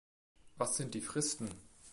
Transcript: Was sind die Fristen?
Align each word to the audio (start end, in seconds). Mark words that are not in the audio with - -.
Was 0.55 0.77
sind 0.77 0.95
die 0.95 1.01
Fristen? 1.01 1.51